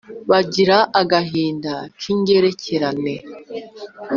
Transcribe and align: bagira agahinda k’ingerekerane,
bagira 0.29 0.77
agahinda 1.01 1.73
k’ingerekerane, 1.99 3.13